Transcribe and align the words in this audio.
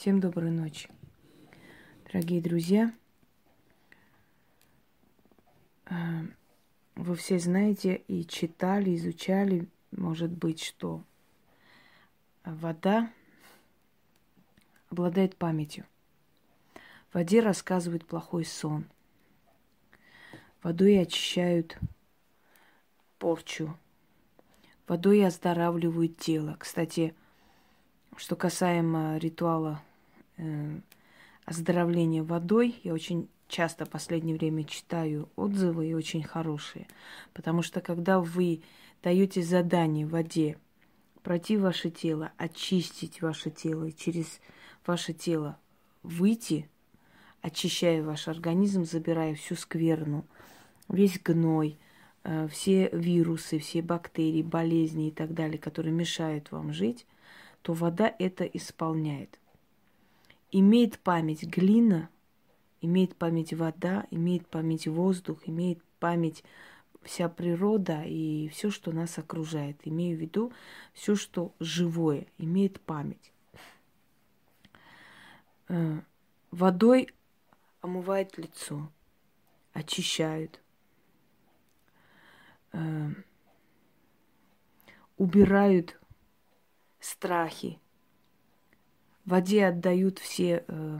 Всем 0.00 0.18
доброй 0.18 0.50
ночи. 0.50 0.88
Дорогие 2.06 2.40
друзья, 2.40 2.90
э, 5.90 5.94
вы 6.94 7.14
все 7.16 7.38
знаете 7.38 7.96
и 8.08 8.24
читали, 8.24 8.96
изучали, 8.96 9.68
может 9.90 10.30
быть, 10.30 10.62
что 10.62 11.04
вода 12.46 13.12
обладает 14.88 15.36
памятью. 15.36 15.84
В 17.10 17.16
воде 17.16 17.40
рассказывают 17.40 18.06
плохой 18.06 18.46
сон. 18.46 18.86
Водой 20.62 20.98
очищают 20.98 21.78
порчу. 23.18 23.76
Водой 24.88 25.26
оздоравливают 25.26 26.16
тело. 26.16 26.56
Кстати, 26.58 27.14
что 28.16 28.34
касаемо 28.34 29.18
ритуала 29.18 29.82
э, 30.40 30.80
оздоровления 31.44 32.22
водой, 32.22 32.80
я 32.82 32.92
очень 32.92 33.28
часто 33.48 33.84
в 33.84 33.90
последнее 33.90 34.36
время 34.36 34.64
читаю 34.64 35.28
отзывы 35.36 35.88
и 35.88 35.94
очень 35.94 36.22
хорошие. 36.22 36.86
Потому 37.34 37.62
что 37.62 37.80
когда 37.80 38.20
вы 38.20 38.62
даете 39.02 39.42
задание 39.42 40.06
воде 40.06 40.56
пройти 41.22 41.56
ваше 41.56 41.90
тело, 41.90 42.32
очистить 42.36 43.20
ваше 43.20 43.50
тело 43.50 43.84
и 43.84 43.96
через 43.96 44.40
ваше 44.86 45.12
тело 45.12 45.58
выйти, 46.02 46.68
очищая 47.42 48.02
ваш 48.02 48.28
организм, 48.28 48.84
забирая 48.84 49.34
всю 49.34 49.54
скверну, 49.56 50.24
весь 50.88 51.20
гной, 51.20 51.78
э, 52.24 52.48
все 52.48 52.88
вирусы, 52.92 53.58
все 53.58 53.82
бактерии, 53.82 54.42
болезни 54.42 55.08
и 55.08 55.10
так 55.10 55.34
далее, 55.34 55.58
которые 55.58 55.92
мешают 55.92 56.50
вам 56.52 56.72
жить, 56.72 57.06
то 57.62 57.72
вода 57.72 58.14
это 58.18 58.44
исполняет. 58.44 59.38
Имеет 60.52 60.98
память 60.98 61.44
глина, 61.44 62.08
имеет 62.80 63.16
память 63.16 63.52
вода, 63.52 64.06
имеет 64.10 64.46
память 64.48 64.88
воздух, 64.88 65.40
имеет 65.46 65.82
память 66.00 66.42
вся 67.02 67.28
природа 67.28 68.02
и 68.04 68.48
все, 68.48 68.70
что 68.70 68.92
нас 68.92 69.18
окружает. 69.18 69.80
Имею 69.84 70.16
в 70.16 70.20
виду 70.20 70.52
все, 70.92 71.14
что 71.14 71.54
живое, 71.60 72.26
имеет 72.38 72.80
память. 72.80 73.32
Э, 75.68 76.00
водой 76.50 77.08
омывает 77.80 78.36
лицо, 78.36 78.90
очищают, 79.72 80.60
э, 82.72 83.10
убирают 85.16 85.98
страхи. 86.98 87.79
Воде 89.30 89.66
отдают 89.66 90.18
все 90.18 90.64
э, 90.66 90.98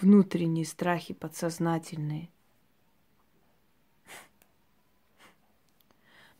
внутренние 0.00 0.64
страхи, 0.64 1.12
подсознательные. 1.12 2.28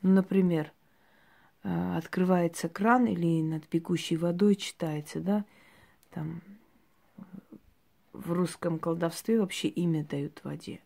Ну, 0.00 0.12
например, 0.12 0.70
э, 1.64 1.96
открывается 1.96 2.68
кран 2.68 3.06
или 3.06 3.42
над 3.42 3.68
бегущей 3.68 4.16
водой 4.16 4.54
читается, 4.54 5.18
да, 5.18 5.44
там 6.10 6.40
в 8.12 8.30
русском 8.30 8.78
колдовстве 8.78 9.40
вообще 9.40 9.66
имя 9.66 10.04
дают 10.04 10.44
воде. 10.44 10.78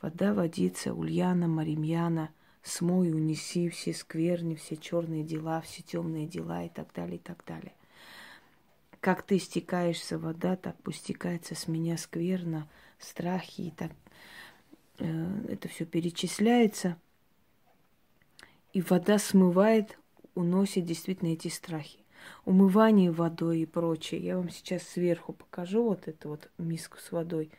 Вода, 0.00 0.32
водица, 0.32 0.94
Ульяна, 0.94 1.48
Маримьяна, 1.48 2.30
смой, 2.62 3.10
унеси 3.10 3.68
все 3.68 3.94
скверни, 3.94 4.54
все 4.54 4.76
черные 4.76 5.24
дела, 5.24 5.60
все 5.60 5.82
темные 5.82 6.28
дела 6.28 6.62
и 6.62 6.68
так 6.68 6.92
далее, 6.94 7.16
и 7.16 7.20
так 7.20 7.42
далее. 7.44 7.72
Как 9.00 9.22
ты 9.22 9.38
стекаешься 9.38 10.18
вода, 10.18 10.56
так 10.56 10.76
пусть 10.82 11.00
стекается 11.00 11.54
с 11.54 11.68
меня 11.68 11.96
скверно, 11.96 12.68
страхи 12.98 13.62
и 13.62 13.70
так. 13.70 13.92
Э, 14.98 15.46
это 15.48 15.68
все 15.68 15.86
перечисляется. 15.86 16.96
И 18.72 18.82
вода 18.82 19.18
смывает, 19.18 19.98
уносит 20.34 20.84
действительно 20.84 21.28
эти 21.28 21.48
страхи 21.48 22.00
умывание 22.44 23.10
водой 23.10 23.60
и 23.60 23.66
прочее. 23.66 24.20
Я 24.20 24.36
вам 24.36 24.50
сейчас 24.50 24.82
сверху 24.82 25.32
покажу 25.32 25.84
вот 25.84 26.08
эту 26.08 26.30
вот 26.30 26.50
миску 26.58 26.98
с 26.98 27.12
водой. 27.12 27.50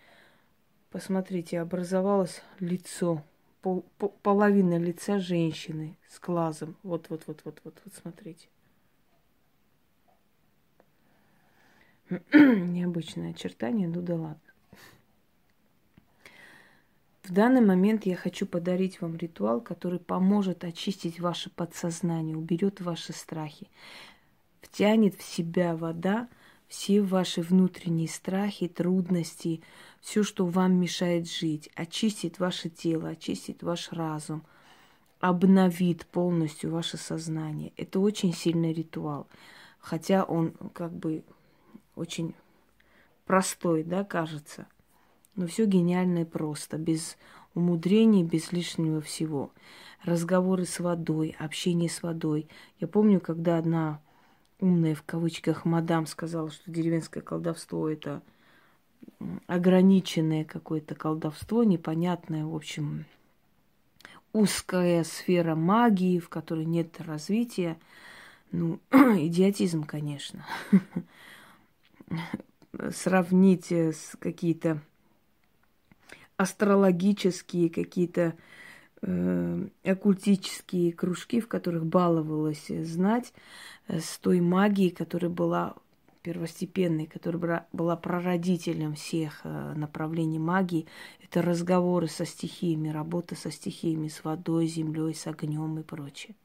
Посмотрите, 0.89 1.59
образовалось 1.59 2.41
лицо, 2.59 3.23
пол, 3.61 3.85
пол, 3.97 4.13
половина 4.21 4.77
лица 4.77 5.19
женщины 5.19 5.97
с 6.09 6.19
глазом. 6.19 6.75
Вот, 6.83 7.09
вот, 7.09 7.23
вот, 7.27 7.41
вот, 7.45 7.61
вот, 7.63 7.81
вот, 7.83 7.93
смотрите. 7.93 8.47
Необычное 12.33 13.31
очертание, 13.31 13.87
ну 13.87 14.01
да 14.01 14.15
ладно. 14.15 14.39
В 17.23 17.33
данный 17.33 17.61
момент 17.61 18.05
я 18.05 18.15
хочу 18.15 18.45
подарить 18.45 18.99
вам 18.99 19.15
ритуал, 19.15 19.61
который 19.61 19.99
поможет 19.99 20.63
очистить 20.63 21.19
ваше 21.19 21.49
подсознание, 21.49 22.35
уберет 22.35 22.81
ваши 22.81 23.13
страхи 23.13 23.67
втянет 24.71 25.15
в 25.15 25.23
себя 25.23 25.75
вода 25.75 26.29
все 26.67 27.01
ваши 27.01 27.41
внутренние 27.41 28.07
страхи, 28.07 28.69
трудности, 28.69 29.61
все, 29.99 30.23
что 30.23 30.45
вам 30.45 30.79
мешает 30.79 31.29
жить, 31.29 31.69
очистит 31.75 32.39
ваше 32.39 32.69
тело, 32.69 33.09
очистит 33.09 33.61
ваш 33.61 33.91
разум, 33.91 34.43
обновит 35.19 36.05
полностью 36.05 36.71
ваше 36.71 36.95
сознание. 36.95 37.73
Это 37.75 37.99
очень 37.99 38.33
сильный 38.33 38.71
ритуал, 38.71 39.27
хотя 39.79 40.23
он 40.23 40.53
как 40.73 40.93
бы 40.93 41.23
очень 41.95 42.33
простой, 43.25 43.83
да, 43.83 44.03
кажется. 44.03 44.67
Но 45.35 45.47
все 45.47 45.65
гениально 45.65 46.19
и 46.19 46.25
просто, 46.25 46.77
без 46.77 47.17
умудрений, 47.53 48.23
без 48.23 48.51
лишнего 48.51 49.01
всего. 49.01 49.51
Разговоры 50.03 50.65
с 50.65 50.79
водой, 50.79 51.35
общение 51.39 51.89
с 51.89 52.03
водой. 52.03 52.47
Я 52.79 52.87
помню, 52.87 53.19
когда 53.19 53.57
одна 53.57 54.01
умная 54.59 54.95
в 54.95 55.03
кавычках 55.03 55.65
мадам 55.65 56.05
сказала, 56.05 56.51
что 56.51 56.71
деревенское 56.71 57.23
колдовство 57.23 57.89
это 57.89 58.21
ограниченное 59.47 60.45
какое-то 60.45 60.95
колдовство, 60.95 61.63
непонятное, 61.63 62.45
в 62.45 62.55
общем, 62.55 63.05
узкая 64.33 65.03
сфера 65.03 65.55
магии, 65.55 66.19
в 66.19 66.29
которой 66.29 66.65
нет 66.65 66.99
развития. 67.01 67.77
Ну, 68.51 68.79
идиотизм, 68.91 69.83
конечно. 69.83 70.45
Сравнить 72.91 73.71
с 73.71 74.15
какие-то 74.19 74.81
астрологические, 76.37 77.69
какие-то 77.69 78.33
э, 79.01 79.67
оккультические 79.83 80.93
кружки, 80.93 81.39
в 81.39 81.47
которых 81.47 81.85
баловалась 81.85 82.67
знать, 82.67 83.33
э, 83.87 83.99
с 83.99 84.17
той 84.17 84.41
магией, 84.41 84.91
которая 84.91 85.29
была 85.29 85.75
первостепенной, 86.23 87.07
которая 87.07 87.67
была 87.73 87.95
прародителем 87.95 88.93
всех 88.95 89.41
э, 89.43 89.73
направлений 89.75 90.39
магии. 90.39 90.87
Это 91.23 91.41
разговоры 91.41 92.07
со 92.07 92.25
стихиями, 92.25 92.89
работа 92.89 93.35
со 93.35 93.51
стихиями, 93.51 94.07
с 94.07 94.23
водой, 94.23 94.67
землей, 94.67 95.13
с 95.13 95.27
огнем 95.27 95.79
и 95.79 95.83
прочее. 95.83 96.35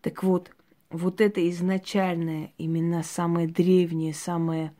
Так 0.00 0.22
вот, 0.22 0.50
вот 0.90 1.20
это 1.20 1.48
изначальное, 1.50 2.52
именно 2.58 3.02
самое 3.02 3.48
древнее, 3.48 4.14
самое, 4.14 4.72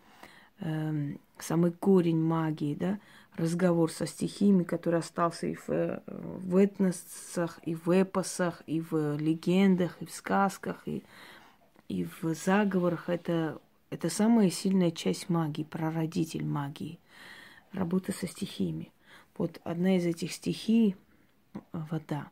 э, 0.60 1.14
самый 1.38 1.72
корень 1.72 2.20
магии, 2.20 2.74
да, 2.74 2.98
разговор 3.36 3.90
со 3.90 4.06
стихиями, 4.06 4.62
который 4.62 5.00
остался 5.00 5.46
и 5.46 5.54
в, 5.54 5.68
э, 5.68 6.00
в 6.06 6.56
этносах, 6.56 7.58
и 7.64 7.74
в 7.74 7.90
эпосах, 7.90 8.62
и 8.66 8.80
в 8.80 9.16
легендах, 9.16 9.96
и 10.00 10.06
в 10.06 10.12
сказках, 10.12 10.82
и, 10.86 11.02
и 11.88 12.04
в 12.04 12.34
заговорах. 12.34 13.08
Это, 13.08 13.60
это 13.90 14.08
самая 14.08 14.50
сильная 14.50 14.90
часть 14.90 15.28
магии, 15.28 15.64
прародитель 15.64 16.44
магии. 16.44 17.00
Работа 17.72 18.12
со 18.12 18.28
стихиями. 18.28 18.92
Вот 19.36 19.60
одна 19.64 19.96
из 19.96 20.06
этих 20.06 20.32
стихий– 20.32 20.96
вода. 21.72 22.30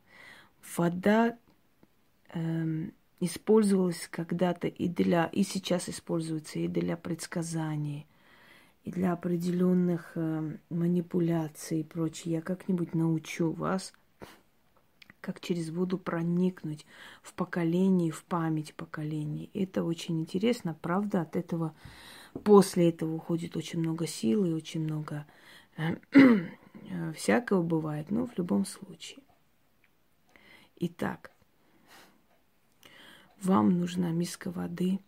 Вода 0.76 1.36
эм, 2.32 2.92
использовалась 3.24 4.08
когда-то 4.10 4.66
и 4.66 4.88
для, 4.88 5.26
и 5.26 5.44
сейчас 5.44 5.88
используется 5.88 6.58
и 6.58 6.66
для 6.66 6.96
предсказаний, 6.96 8.08
и 8.82 8.90
для 8.90 9.12
определенных 9.12 10.12
э, 10.16 10.56
манипуляций 10.70 11.80
и 11.80 11.84
прочее. 11.84 12.34
Я 12.34 12.42
как-нибудь 12.42 12.94
научу 12.94 13.52
вас, 13.52 13.92
как 15.20 15.40
через 15.40 15.70
воду 15.70 15.98
проникнуть 15.98 16.84
в 17.22 17.34
поколение, 17.34 18.10
в 18.10 18.24
память 18.24 18.74
поколений. 18.74 19.50
Это 19.54 19.84
очень 19.84 20.20
интересно, 20.20 20.76
правда, 20.82 21.20
от 21.20 21.36
этого 21.36 21.76
после 22.42 22.88
этого 22.88 23.14
уходит 23.14 23.56
очень 23.56 23.78
много 23.78 24.08
сил 24.08 24.44
и 24.44 24.52
очень 24.52 24.82
много 24.82 25.26
э, 25.76 25.94
всякого 27.14 27.62
бывает, 27.62 28.10
но 28.10 28.26
в 28.26 28.36
любом 28.36 28.66
случае. 28.66 29.20
Итак, 30.80 31.31
вам 33.42 33.78
нужна 33.78 34.10
миска 34.10 34.50
воды, 34.50 35.00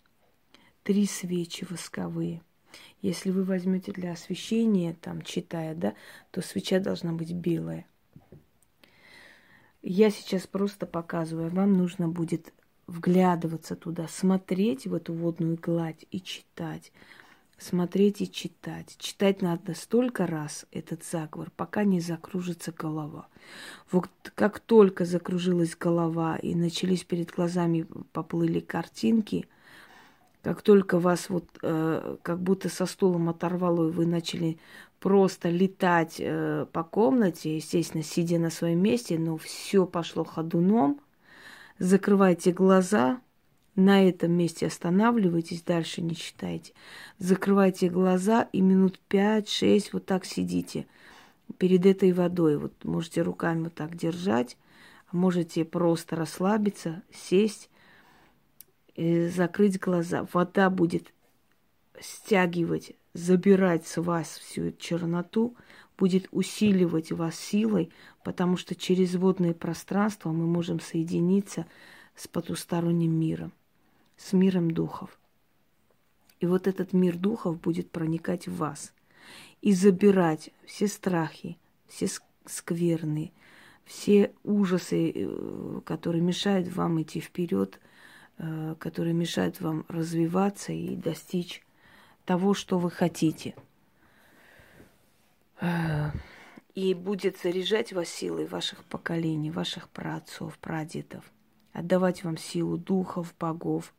три 0.83 1.07
свечи 1.07 1.67
восковые– 1.69 2.43
Если 3.03 3.31
вы 3.31 3.45
возьмете 3.45 3.93
для 3.93 4.13
освещения, 4.13 4.97
там, 5.01 5.23
читая, 5.23 5.75
да, 5.75 5.95
то 6.31 6.41
свеча 6.41 6.81
должна 6.81 7.13
быть 7.13 7.33
белая. 7.33 7.87
Я 9.83 10.11
сейчас 10.11 10.47
просто 10.47 10.87
показываю, 10.87 11.51
вам 11.51 11.75
нужно 11.75 12.09
будет 12.09 12.55
вглядываться 12.87 13.77
туда, 13.77 14.09
смотреть 14.09 14.87
в 14.87 14.95
эту 14.95 15.13
водную 15.13 15.59
гладь 15.61 16.07
и 16.11 16.21
читать. 16.21 16.93
Смотреть 17.65 18.21
и 18.21 18.31
читать. 18.31 18.95
Читать 18.99 19.41
надо 19.41 19.75
столько 19.75 20.27
раз 20.27 20.67
этот 20.71 21.03
заговор, 21.03 21.51
пока 21.57 21.85
не 21.85 21.99
закружится 21.99 22.73
голова. 22.73 23.27
Вот 23.91 24.11
как 24.35 24.61
только 24.61 25.07
закружилась 25.07 25.75
голова 25.75 26.37
и 26.37 26.55
начались 26.55 27.05
перед 27.05 27.31
глазами 27.31 27.87
поплыли 28.13 28.61
картинки, 28.61 29.49
как 30.43 30.61
только 30.61 30.99
вас 30.99 31.31
вот 31.31 31.47
э, 31.63 32.17
как 32.21 32.43
будто 32.43 32.69
со 32.69 32.85
стулом 32.85 33.31
оторвало, 33.31 33.89
и 33.89 33.93
вы 33.93 34.05
начали 34.05 34.59
просто 35.01 35.49
летать 35.49 36.17
э, 36.19 36.67
по 36.71 36.85
комнате, 36.85 37.57
естественно, 37.57 38.05
сидя 38.05 38.39
на 38.39 38.51
своем 38.51 38.83
месте, 38.83 39.19
но 39.19 39.39
все 39.39 39.87
пошло 39.87 40.25
ходуном, 40.25 41.01
закрывайте 41.79 42.53
глаза, 42.53 43.23
на 43.77 44.09
этом 44.09 44.33
месте 44.33 44.67
останавливайтесь, 44.67 45.63
дальше 45.63 46.01
не 46.01 46.15
читайте. 46.15 46.73
Закрывайте 47.19 47.89
глаза 47.89 48.49
и 48.53 48.61
минут 48.61 49.01
5-6 49.11 49.91
вот 49.93 50.07
так 50.07 50.25
сидите 50.25 50.87
перед 51.59 51.85
этой 51.87 52.13
водой. 52.13 52.57
Вот 52.57 52.85
можете 52.85 53.23
руками 53.23 53.65
вот 53.65 53.75
так 53.75 53.97
держать, 53.97 54.57
можете 55.13 55.65
просто 55.65 56.17
расслабиться, 56.17 57.03
сесть, 57.13 57.71
и 58.95 59.27
закрыть 59.27 59.81
глаза. 59.81 60.27
Вода 60.33 60.71
будет 60.71 61.13
стягивать, 62.01 62.93
забирать 63.13 63.87
с 63.87 64.01
вас 64.01 64.39
всю 64.39 64.67
эту 64.67 64.81
черноту, 64.81 65.57
будет 65.97 66.29
усиливать 66.33 67.13
вас 67.13 67.37
силой, 67.37 67.91
потому 68.25 68.57
что 68.57 68.75
через 68.75 69.15
водное 69.15 69.55
пространство 69.55 70.33
мы 70.33 70.47
можем 70.47 70.81
соединиться 70.81 71.67
с 72.17 72.29
потусторонним 72.29 73.13
миром, 73.13 73.53
с 74.17 74.33
миром 74.33 74.71
духов. 74.71 75.19
И 76.41 76.47
вот 76.47 76.67
этот 76.67 76.93
мир 76.93 77.17
духов 77.17 77.61
будет 77.61 77.91
проникать 77.91 78.49
в 78.49 78.57
вас 78.57 78.93
и 79.63 79.73
забирать 79.73 80.51
все 80.67 80.89
страхи, 80.89 81.57
все 81.87 82.07
скверные, 82.45 83.33
все 83.85 84.33
ужасы, 84.43 85.11
э, 85.11 85.81
которые 85.85 86.23
мешают 86.23 86.69
вам 86.69 87.01
идти 87.01 87.21
вперед, 87.21 87.81
э, 88.39 88.75
которые 88.79 89.15
мешают 89.15 89.61
вам 89.61 89.85
развиваться 89.89 90.73
и 90.73 90.97
достичь 90.97 91.63
того, 92.25 92.55
что 92.55 92.79
вы 92.79 92.91
хотите. 92.91 93.55
Э, 95.61 96.11
и 96.75 96.93
будет 96.93 97.39
заряжать 97.39 97.93
вас 97.93 98.09
силой 98.09 98.47
ваших 98.47 98.85
поколений, 98.85 99.51
ваших 99.51 99.89
праотцов, 99.89 100.59
прадедов, 100.59 101.25
отдавать 101.73 102.25
вам 102.25 102.37
силу 102.37 102.77
духов, 102.77 103.35
богов, 103.39 103.95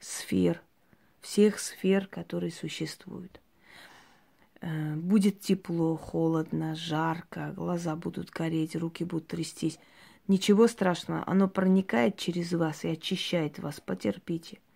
сфер, 0.00 0.60
всех 1.20 1.60
сфер, 1.60 2.06
которые 2.06 2.50
существуют. 2.50 3.40
Э, 4.60 4.94
будет 4.96 5.40
тепло, 5.40 5.96
холодно, 5.96 6.74
жарко, 6.74 7.52
глаза 7.54 7.94
будут 7.94 8.30
гореть, 8.30 8.74
руки 8.74 9.04
будут 9.04 9.28
трястись. 9.28 9.78
Ничего 10.26 10.66
страшного, 10.66 11.24
оно 11.26 11.48
проникает 11.48 12.16
через 12.16 12.52
вас 12.52 12.84
и 12.84 12.88
очищает 12.88 13.58
вас, 13.58 13.80
потерпите– 13.80 14.58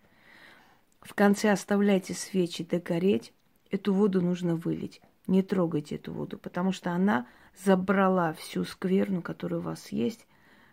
в 1.05 1.13
конце 1.13 1.51
оставляйте 1.51 2.15
свечи 2.15 2.63
догореть. 2.63 3.31
Эту 3.69 3.93
воду 3.93 4.21
нужно 4.21 4.55
вылить. 4.55 5.01
Не 5.27 5.43
трогайте 5.43 5.95
эту 5.95 6.11
воду, 6.11 6.39
потому 6.39 6.71
что 6.71 6.91
она 6.91 7.27
забрала 7.63 8.33
всю 8.33 8.65
скверну, 8.65 9.21
которая 9.21 9.59
у 9.59 9.63
вас 9.63 9.91
есть, 9.91 10.25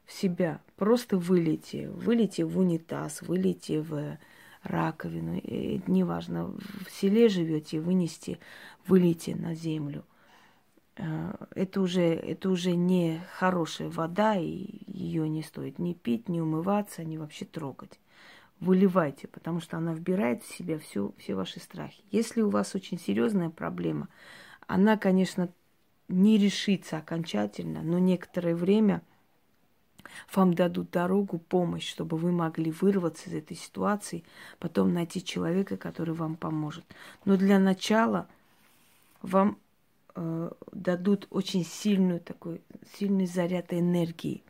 в 0.06 0.12
себя. 0.12 0.62
Просто 0.76 1.18
вылейте. 1.18 1.90
Вылейте 1.90 2.46
в 2.46 2.58
унитаз, 2.58 3.20
вылейте 3.20 3.82
в 3.82 4.18
раковину. 4.62 5.40
Неважно, 5.86 6.54
в 6.86 6.90
селе 6.90 7.28
живете, 7.28 7.80
вынести, 7.80 8.38
вылейте 8.86 9.34
на 9.34 9.54
землю. 9.54 10.04
Э, 10.96 11.32
это 11.54 11.80
уже, 11.80 12.02
это 12.02 12.50
уже 12.50 12.74
не 12.76 13.20
хорошая 13.34 13.88
вода, 13.88 14.36
и 14.36 14.68
ее 14.86 15.28
не 15.28 15.42
стоит 15.42 15.78
ни 15.78 15.94
пить, 15.94 16.28
ни 16.28 16.40
умываться, 16.40 17.04
ни 17.04 17.16
вообще 17.16 17.44
трогать 17.44 17.98
выливайте, 18.62 19.26
потому 19.26 19.60
что 19.60 19.76
она 19.76 19.92
вбирает 19.92 20.44
в 20.44 20.54
себя 20.54 20.78
все, 20.78 21.12
все 21.18 21.34
ваши 21.34 21.58
страхи. 21.58 22.04
Если 22.12 22.42
у 22.42 22.48
вас 22.48 22.74
очень 22.76 22.98
серьезная 22.98 23.50
проблема, 23.50 24.08
она, 24.68 24.96
конечно, 24.96 25.48
не 26.08 26.38
решится 26.38 26.98
окончательно, 26.98 27.82
но 27.82 27.98
некоторое 27.98 28.54
время 28.54 29.02
вам 30.34 30.54
дадут 30.54 30.90
дорогу, 30.90 31.38
помощь, 31.38 31.88
чтобы 31.88 32.16
вы 32.16 32.32
могли 32.32 32.70
вырваться 32.70 33.30
из 33.30 33.34
этой 33.34 33.56
ситуации, 33.56 34.24
потом 34.58 34.92
найти 34.92 35.24
человека, 35.24 35.76
который 35.76 36.14
вам 36.14 36.36
поможет. 36.36 36.84
Но 37.24 37.36
для 37.36 37.58
начала 37.58 38.28
вам 39.20 39.58
э, 40.14 40.50
дадут 40.72 41.26
очень 41.30 41.64
сильную 41.64 42.20
такой 42.20 42.62
сильный 42.94 43.26
заряд 43.26 43.72
энергии. 43.72 44.42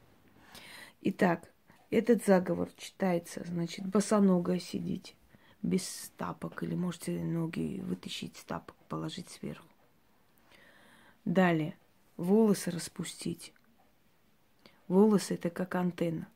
Итак, 1.03 1.50
этот 1.91 2.25
заговор 2.25 2.70
читается, 2.76 3.43
значит, 3.44 3.87
босоногая 3.87 4.58
сидите, 4.58 5.15
без 5.61 6.11
тапок, 6.17 6.62
или 6.62 6.75
можете 6.75 7.23
ноги 7.23 7.81
вытащить 7.85 8.37
с 8.37 8.44
тапок, 8.44 8.76
положить 8.88 9.29
сверху. 9.29 9.67
Далее, 11.25 11.76
волосы 12.17 12.70
распустить. 12.70 13.53
Волосы 14.93 15.35
это 15.37 15.49
как 15.49 15.75
антенна. 15.75 16.29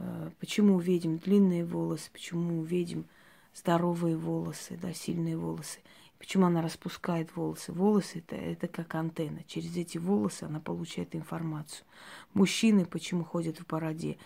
Э, 0.00 0.30
почему 0.40 0.74
увидим 0.74 1.18
длинные 1.18 1.64
волосы, 1.64 2.10
почему 2.12 2.58
увидим 2.58 3.06
здоровые 3.54 4.16
волосы, 4.16 4.76
да, 4.82 4.92
сильные 4.92 5.36
волосы. 5.36 5.78
Почему 6.18 6.46
она 6.46 6.60
распускает 6.60 7.36
волосы? 7.36 7.72
Волосы 7.72 8.18
это, 8.18 8.34
это 8.34 8.66
как 8.66 8.96
антенна. 8.96 9.44
Через 9.46 9.76
эти 9.76 9.96
волосы 9.96 10.42
она 10.42 10.58
получает 10.58 11.14
информацию. 11.14 11.86
Мужчины 12.34 12.84
почему 12.84 13.22
ходят 13.22 13.58
в 13.60 13.66
бороде? 13.68 14.18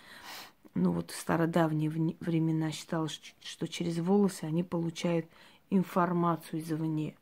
Ну 0.73 0.91
вот 0.91 1.11
в 1.11 1.15
стародавние 1.15 1.91
времена 1.91 2.71
считалось, 2.71 3.21
что 3.43 3.67
через 3.67 3.99
волосы 3.99 4.45
они 4.45 4.63
получают 4.63 5.27
информацию 5.69 6.61
извне. 6.61 7.13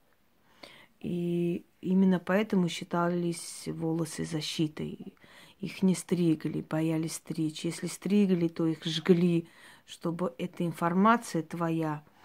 И 1.02 1.66
именно 1.82 2.20
поэтому 2.20 2.70
считались 2.70 3.68
волосы 3.68 4.24
защитой. 4.24 5.14
Их 5.60 5.84
не 5.84 5.96
стригли, 5.96 6.62
боялись 6.62 7.16
стричь. 7.16 7.66
Если 7.66 7.88
стригли, 7.88 8.48
то 8.48 8.68
их 8.68 8.84
жгли, 8.84 9.48
чтобы 9.86 10.34
эта 10.38 10.66
информация 10.66 11.44
твоя– 11.44 12.04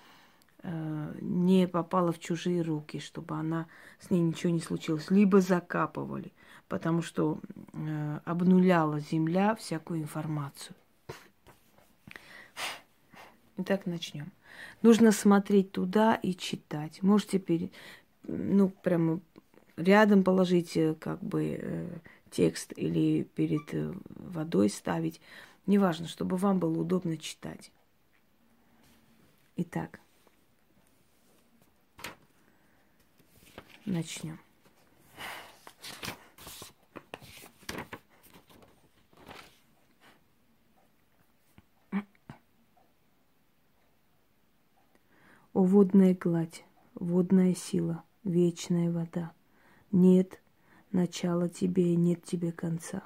Э, 0.62 1.14
не 1.22 1.66
попала 1.66 2.12
в 2.12 2.18
чужие 2.18 2.60
руки, 2.60 2.98
чтобы 2.98 3.34
она 3.34 3.66
с 3.98 4.10
ней 4.10 4.20
ничего 4.20 4.52
не 4.52 4.60
случилось, 4.60 5.10
либо 5.10 5.40
закапывали, 5.40 6.32
потому 6.68 7.00
что 7.00 7.40
э, 7.72 8.20
обнуляла 8.26 9.00
земля 9.00 9.54
всякую 9.54 10.00
информацию. 10.00 10.76
Итак, 13.56 13.86
начнем. 13.86 14.32
Нужно 14.82 15.12
смотреть 15.12 15.72
туда 15.72 16.14
и 16.14 16.34
читать. 16.34 17.02
Можете 17.02 17.38
перед, 17.38 17.72
ну, 18.24 18.68
прямо 18.68 19.20
рядом 19.76 20.24
положить 20.24 20.76
э, 20.76 20.94
как 20.94 21.22
бы 21.22 21.58
э, 21.58 21.88
текст 22.30 22.72
или 22.76 23.22
перед 23.22 23.72
э, 23.74 23.92
водой 24.06 24.70
ставить. 24.70 25.20
Неважно, 25.66 26.08
чтобы 26.08 26.36
вам 26.36 26.58
было 26.58 26.80
удобно 26.80 27.16
читать. 27.16 27.70
Итак. 29.56 30.00
начнем. 33.90 34.38
О 45.52 45.64
водная 45.64 46.14
гладь, 46.14 46.64
водная 46.94 47.54
сила, 47.54 48.04
вечная 48.22 48.90
вода. 48.90 49.32
Нет 49.90 50.40
начала 50.92 51.48
тебе 51.48 51.92
и 51.92 51.96
нет 51.96 52.24
тебе 52.24 52.52
конца. 52.52 53.02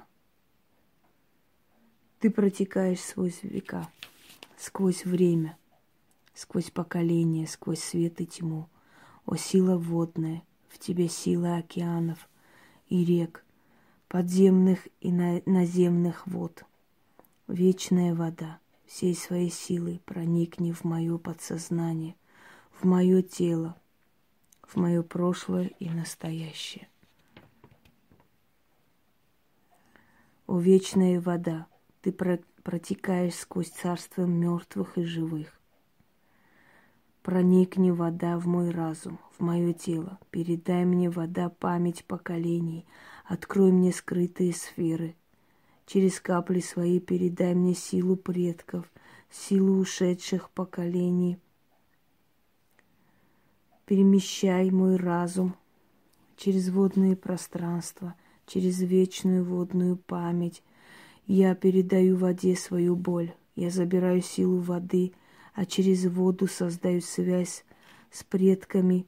Ты 2.19 2.29
протекаешь 2.29 3.01
сквозь 3.01 3.43
века, 3.43 3.89
сквозь 4.57 5.05
время, 5.05 5.57
сквозь 6.33 6.71
поколения, 6.71 7.47
сквозь 7.47 7.79
свет 7.79 8.21
и 8.21 8.25
тьму. 8.25 8.67
О 9.25 9.35
сила 9.35 9.77
водная— 9.77 10.43
в 10.75 10.79
тебе 10.79 11.07
сила 11.07 11.55
океанов 11.55 12.27
и 12.89 13.05
рек, 13.05 13.45
подземных 14.09 14.89
и 14.99 15.09
наземных 15.09 16.27
вод. 16.27 16.65
Вечная 17.47 18.13
вода 18.13 18.59
всей 18.85 19.15
своей 19.15 19.49
силой 19.49 20.01
проникни 20.03 20.73
в 20.73 20.83
мое 20.83 21.17
подсознание, 21.17 22.15
в 22.71 22.83
мое 22.83 23.21
тело, 23.21 23.77
в 24.63 24.75
мое 24.75 25.01
прошлое 25.01 25.71
и 25.79 25.89
настоящее. 25.89 26.89
О 30.47 30.59
вечная 30.59 31.19
вода, 31.19 31.65
ты 32.01 32.11
протекаешь 32.11 33.33
сквозь 33.33 33.69
царство 33.69 34.25
мертвых 34.25 34.97
и 34.99 35.03
живых. 35.03 35.59
Проникни 37.23 37.89
вода 37.89 38.37
в 38.37 38.45
мой 38.45 38.69
разум, 38.69 39.17
в 39.35 39.41
мое 39.41 39.73
тело. 39.73 40.19
Передай 40.29 40.85
мне 40.85 41.09
вода 41.09 41.49
память 41.49 42.05
поколений. 42.05 42.85
Открой 43.23 43.71
мне 43.71 43.91
скрытые 43.91 44.53
сферы. 44.53 45.15
Через 45.87 46.21
капли 46.21 46.59
свои 46.59 46.99
передай 46.99 47.55
мне 47.55 47.73
силу 47.73 48.15
предков, 48.15 48.85
силу 49.31 49.79
ушедших 49.79 50.51
поколений. 50.51 51.39
Перемещай 53.87 54.69
мой 54.69 54.97
разум 54.97 55.55
через 56.37 56.69
водные 56.69 57.15
пространства, 57.15 58.13
через 58.45 58.79
вечную 58.81 59.43
водную 59.43 59.97
память. 59.97 60.63
Я 61.27 61.55
передаю 61.55 62.17
воде 62.17 62.55
свою 62.55 62.95
боль. 62.95 63.33
Я 63.55 63.69
забираю 63.69 64.21
силу 64.21 64.59
воды– 64.59 65.13
а 65.55 65.65
через 65.65 66.05
воду 66.05 66.47
создаю 66.47 67.01
связь 67.01 67.63
с 68.11 68.23
предками, 68.23 69.07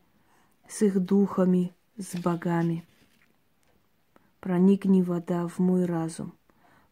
с 0.67 0.81
их 0.81 0.99
духами, 0.99 1.73
с 1.97 2.15
богами. 2.15 2.85
Проникни 4.39 5.01
вода 5.01 5.47
в 5.47 5.59
мой 5.59 5.85
разум, 5.85 6.33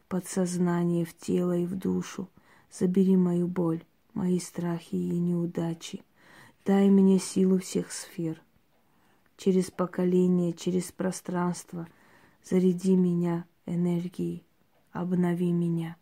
в 0.04 0.08
подсознание, 0.08 1.06
в 1.06 1.16
тело 1.16 1.56
и 1.56 1.64
в 1.64 1.74
душу. 1.74 2.28
Забери 2.70 3.16
мою 3.16 3.48
боль, 3.48 3.82
мои 4.12 4.38
страхи 4.38 4.96
и 4.96 5.18
неудачи. 5.18 6.02
Дай 6.66 6.90
мне 6.90 7.18
силу 7.18 7.58
всех 7.58 7.92
сфер. 7.92 8.42
Через 9.38 9.70
поколение, 9.70 10.52
через 10.52 10.92
пространство 10.92 11.88
заряди 12.48 12.96
меня 12.96 13.44
энергией. 13.66 14.44
Обнови 14.92 15.52
меня, 15.52 15.96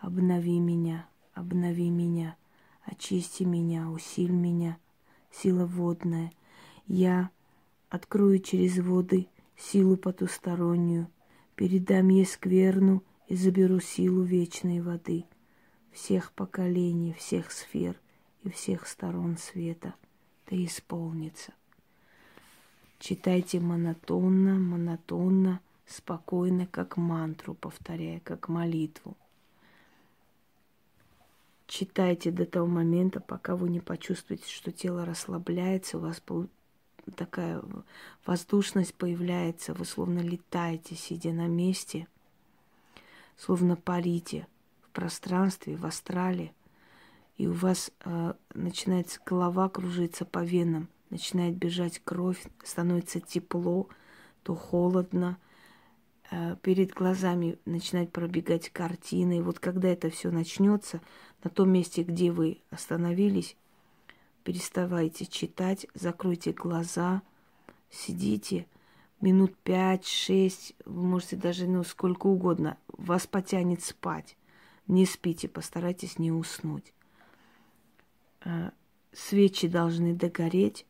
обнови 0.00 0.58
меня, 0.58 1.08
обнови 1.32 1.90
меня. 1.90 2.36
Очисти 2.82 3.44
меня, 3.44 3.90
усиль 3.90 4.32
меня, 4.32 4.76
сила 5.30 5.64
водная. 5.64 6.32
Я 6.86 7.30
открою 7.88 8.40
через 8.40 8.78
воды 8.78 9.28
силу 9.56 9.96
потустороннюю, 9.96 11.08
передам 11.54 12.08
ей 12.08 12.26
скверну 12.26 13.02
и 13.26 13.36
заберу 13.36 13.80
силу 13.80 14.22
вечной 14.22 14.80
воды 14.80 15.24
всех 15.92 16.32
поколений, 16.32 17.14
всех 17.14 17.50
сфер 17.50 17.98
и 18.42 18.50
всех 18.50 18.86
сторон 18.86 19.38
света. 19.38 19.94
Да 20.50 20.62
исполнится. 20.62 21.54
Читайте 22.98 23.60
монотонно, 23.60 24.58
монотонно, 24.58 25.60
спокойно, 25.86 26.66
как 26.66 26.96
мантру, 26.96 27.54
повторяя, 27.54 28.20
как 28.20 28.48
молитву. 28.48 29.16
Читайте 31.66 32.30
до 32.30 32.44
того 32.46 32.66
момента, 32.66 33.20
пока 33.20 33.56
вы 33.56 33.70
не 33.70 33.80
почувствуете, 33.80 34.48
что 34.48 34.70
тело 34.70 35.04
расслабляется, 35.04 35.96
у 35.96 36.00
вас 36.00 36.22
такая 37.16 37.62
воздушность 38.26 38.94
появляется, 38.94 39.74
вы 39.74 39.84
словно 39.84 40.20
летаете, 40.20 40.94
сидя 40.94 41.32
на 41.32 41.46
месте, 41.46 42.06
словно 43.36 43.76
парите 43.76 44.46
в 44.82 44.90
пространстве, 44.90 45.76
в 45.76 45.86
астрале, 45.86 46.52
и 47.36 47.46
у 47.46 47.52
вас 47.52 47.90
э, 48.04 48.34
начинается 48.54 49.20
голова 49.24 49.68
кружиться 49.68 50.24
по 50.24 50.44
венам, 50.44 50.88
начинает 51.10 51.56
бежать 51.56 52.00
кровь, 52.04 52.44
становится 52.62 53.20
тепло, 53.20 53.88
то 54.42 54.54
холодно, 54.54 55.38
перед 56.62 56.92
глазами 56.92 57.58
начинает 57.64 58.12
пробегать 58.12 58.70
картины. 58.70 59.42
Вот 59.42 59.58
когда 59.58 59.88
это 59.88 60.10
все 60.10 60.30
начнется, 60.30 61.00
на 61.42 61.50
том 61.50 61.70
месте, 61.70 62.02
где 62.02 62.32
вы 62.32 62.58
остановились, 62.70 63.56
переставайте 64.42 65.26
читать, 65.26 65.86
закройте 65.94 66.52
глаза, 66.52 67.22
сидите 67.90 68.66
минут 69.20 69.56
пять-шесть, 69.56 70.74
вы 70.84 71.02
можете 71.02 71.36
даже, 71.36 71.66
ну, 71.66 71.82
сколько 71.82 72.26
угодно, 72.26 72.78
вас 72.88 73.26
потянет 73.26 73.82
спать. 73.82 74.36
Не 74.86 75.06
спите, 75.06 75.48
постарайтесь 75.48 76.18
не 76.18 76.30
уснуть. 76.30 76.92
А, 78.42 78.72
свечи 79.12 79.66
должны 79.66 80.14
догореть. 80.14 80.86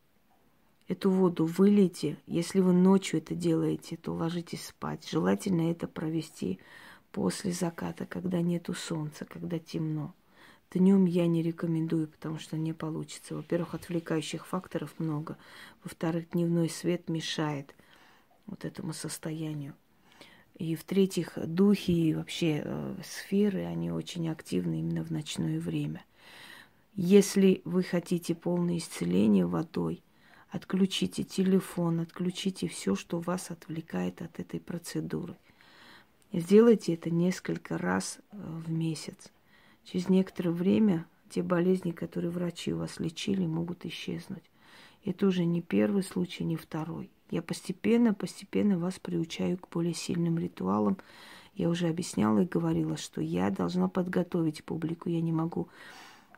Эту 0.87 1.11
воду 1.11 1.47
вылейте. 1.47 2.19
Если 2.27 2.61
вы 2.61 2.75
ночью 2.75 3.19
это 3.19 3.35
делаете, 3.35 3.97
то 3.97 4.13
ложитесь 4.13 4.67
спать. 4.67 5.09
Желательно 5.09 5.71
это 5.71 5.89
провести 5.89 6.59
после 7.11 7.53
заката, 7.53 8.05
когда 8.05 8.43
нету 8.43 8.75
солнца, 8.75 9.25
когда 9.25 9.59
темно. 9.59 10.15
Днем 10.71 11.07
я 11.07 11.27
не 11.27 11.43
рекомендую, 11.43 12.09
потому 12.09 12.39
что 12.39 12.59
не 12.59 12.75
получится. 12.75 13.35
Во-первых, 13.35 13.75
отвлекающих 13.75 14.47
факторов 14.47 14.95
много. 14.99 15.39
Во-вторых, 15.85 16.31
дневной 16.33 16.69
свет 16.69 17.09
мешает 17.09 17.75
вот 18.47 18.67
этому 18.67 18.93
состоянию. 18.93 19.75
И 20.59 20.77
в-третьих, 20.77 21.33
духи 21.37 21.93
и 21.93 22.15
вообще 22.15 22.63
э, 22.65 22.97
сферы, 23.03 23.65
они 23.65 23.91
очень 23.91 24.29
активны 24.29 24.81
именно 24.81 25.03
в 25.03 25.11
ночное 25.11 25.59
время. 25.59 26.05
Если 26.95 27.63
вы 27.65 27.83
хотите 27.83 28.35
полное 28.35 28.77
исцеление 28.77 29.47
водой, 29.47 30.04
отключите 30.55 31.25
телефон, 31.25 31.99
отключите 31.99 32.69
все, 32.69 32.95
что 32.95 33.19
вас 33.19 33.51
отвлекает 33.51 34.23
от 34.23 34.39
этой 34.39 34.61
процедуры. 34.61 35.37
Сделайте 36.33 36.95
это 36.95 37.11
несколько 37.11 37.77
раз 37.77 38.19
э, 38.19 38.37
в 38.39 38.71
месяц. 38.71 39.33
Через 39.83 40.09
некоторое 40.09 40.51
время 40.51 41.07
те 41.29 41.43
болезни, 41.43 41.91
которые 41.91 42.31
врачи 42.31 42.73
у 42.73 42.79
вас 42.79 43.01
лечили, 43.01 43.45
могут 43.45 43.85
исчезнуть. 43.85 44.45
Это 45.05 45.27
уже 45.27 45.45
не 45.45 45.61
первый 45.61 46.05
случай, 46.05 46.45
не 46.45 46.57
второй. 46.57 47.11
Я 47.31 47.43
постепенно, 47.43 48.15
постепенно 48.15 48.79
вас 48.79 49.01
приучаю 49.01 49.59
к 49.59 49.69
более 49.71 49.95
сильным 49.95 50.39
ритуалам. 50.39 50.99
Я 51.57 51.69
уже 51.69 51.89
объясняла 51.89 52.41
и 52.41 52.47
говорила, 52.47 52.97
что 52.97 53.21
я 53.21 53.51
должна 53.51 53.89
подготовить 53.89 54.63
публику. 54.63 55.09
Я 55.09 55.21
не 55.21 55.33
могу 55.33 55.69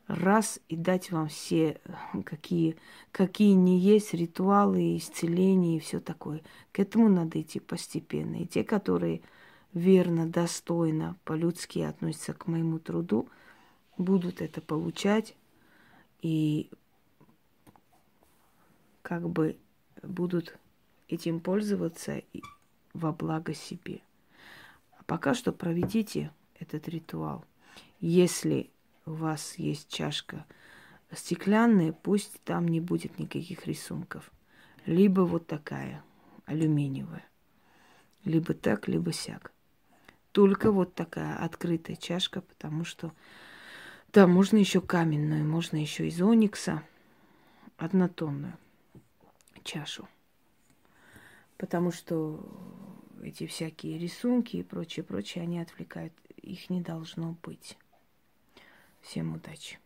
раз 0.07 0.61
и 0.69 0.77
дать 0.77 1.11
вам 1.11 1.29
все, 1.29 1.81
какие, 2.25 2.77
какие 3.11 3.53
не 3.53 3.79
есть 3.79 4.15
ритуалы, 4.15 4.97
исцеления 4.97 5.77
и 5.77 5.81
все 5.81 6.01
такое. 6.01 6.43
К 6.73 6.81
этому 6.81 7.09
надо 7.09 7.41
идти 7.41 7.61
постепенно. 7.61 8.37
И 8.37 8.47
те, 8.47 8.65
которые 8.65 9.23
верно, 9.73 10.27
достойно, 10.27 11.17
по-людски 11.25 11.81
относятся 11.81 12.33
к 12.33 12.47
моему 12.47 12.79
труду, 12.79 13.29
будут 13.99 14.41
это 14.41 14.61
получать 14.61 15.35
и 16.23 16.71
как 19.03 19.29
бы 19.29 19.57
будут 20.03 20.57
этим 21.09 21.41
пользоваться 21.41 22.23
во 22.95 23.13
благо 23.13 23.55
себе. 23.55 24.01
А 24.99 25.05
пока 25.05 25.35
что 25.35 25.53
проведите 25.53 26.33
этот 26.59 26.89
ритуал. 26.89 27.45
Если 28.01 28.71
у 29.07 29.13
вас 29.13 29.55
есть 29.57 29.89
чашка 29.89 30.45
стеклянная, 31.13 31.93
пусть 31.93 32.41
там 32.43 32.67
не 32.69 32.81
будет 32.81 33.19
никаких 33.19 33.67
рисунков. 33.67 34.31
Либо 34.85 35.23
вот 35.23 35.47
такая, 35.47 36.05
алюминиевая. 36.45 37.25
Либо 38.25 38.55
так, 38.55 38.89
либо 38.89 39.13
сяк. 39.13 39.53
Только 40.33 40.71
вот 40.71 40.95
такая 40.95 41.37
открытая 41.37 41.97
чашка, 41.97 42.41
потому 42.41 42.85
что 42.85 43.13
да, 44.13 44.27
можно 44.27 44.57
еще 44.57 44.81
каменную, 44.81 45.45
можно 45.45 45.77
еще 45.77 46.09
из 46.09 46.21
оникса, 46.21 46.83
однотонную 47.77 48.57
чашу. 49.63 50.09
Потому 51.57 51.91
что 51.91 52.45
эти 53.23 53.47
всякие 53.47 53.99
рисунки 53.99 54.57
и 54.57 54.63
прочее, 54.63 55.05
прочее, 55.05 55.43
они 55.43 55.61
отвлекают. 55.61 56.13
Их 56.37 56.71
не 56.71 56.81
должно 56.81 57.37
быть. 57.43 57.77
Всем 59.07 59.35
удачи. 59.35 59.79